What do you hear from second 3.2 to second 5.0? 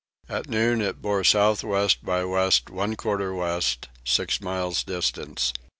west, six miles